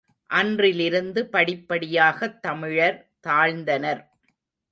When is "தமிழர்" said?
2.39-2.97